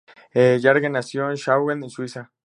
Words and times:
Jäger 0.33 0.89
nació 0.89 1.29
en 1.29 1.37
Schaffhausen, 1.37 1.87
Suiza. 1.91 2.31